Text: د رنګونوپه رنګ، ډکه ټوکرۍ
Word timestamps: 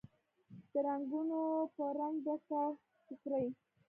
د 0.71 0.73
رنګونوپه 0.85 1.85
رنګ، 1.99 2.15
ډکه 2.25 2.61
ټوکرۍ 3.05 3.47